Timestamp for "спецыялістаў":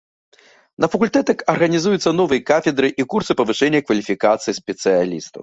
4.61-5.39